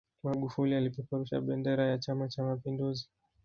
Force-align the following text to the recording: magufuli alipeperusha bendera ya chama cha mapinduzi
magufuli 0.23 0.75
alipeperusha 0.75 1.41
bendera 1.41 1.85
ya 1.85 1.97
chama 1.99 2.27
cha 2.27 2.43
mapinduzi 2.43 3.09